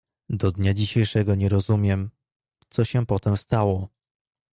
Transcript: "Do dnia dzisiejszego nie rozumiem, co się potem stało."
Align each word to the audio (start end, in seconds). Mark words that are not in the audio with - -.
"Do 0.29 0.51
dnia 0.51 0.73
dzisiejszego 0.73 1.35
nie 1.35 1.49
rozumiem, 1.49 2.09
co 2.69 2.85
się 2.85 3.05
potem 3.05 3.37
stało." 3.37 3.87